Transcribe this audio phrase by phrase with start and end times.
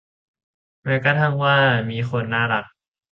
[0.83, 1.55] แม้กระทั่งว่า
[1.89, 2.65] มีคนน่ารัก